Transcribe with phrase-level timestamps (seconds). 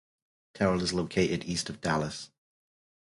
[0.55, 2.31] Terrell is located east of Dallas.